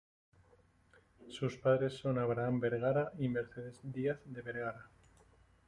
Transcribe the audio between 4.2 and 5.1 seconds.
de Vergara.